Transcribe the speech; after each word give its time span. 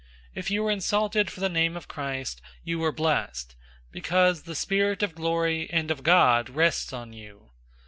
004:014 0.29 0.29
If 0.33 0.49
you 0.49 0.65
are 0.65 0.71
insulted 0.71 1.29
for 1.29 1.41
the 1.41 1.47
name 1.47 1.77
of 1.77 1.87
Christ, 1.87 2.41
you 2.63 2.83
are 2.83 2.91
blessed; 2.91 3.55
because 3.91 4.41
the 4.41 4.55
Spirit 4.55 5.03
of 5.03 5.13
glory 5.13 5.69
and 5.69 5.91
of 5.91 6.01
God 6.01 6.49
rests 6.49 6.91
on 6.91 7.13
you. 7.13 7.51